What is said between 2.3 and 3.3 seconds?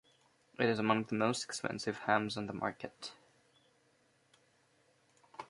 on the market.